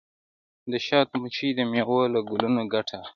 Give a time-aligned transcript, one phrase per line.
[0.71, 3.09] د شاتو مچۍ د میوو له ګلونو ګټه اخلي.